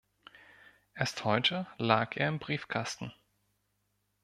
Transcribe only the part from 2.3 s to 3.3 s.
Briefkasten.